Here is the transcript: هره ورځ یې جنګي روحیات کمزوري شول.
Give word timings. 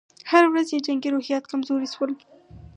هره 0.31 0.47
ورځ 0.51 0.67
یې 0.73 0.83
جنګي 0.85 1.09
روحیات 1.11 1.43
کمزوري 1.51 1.87
شول. 1.93 2.11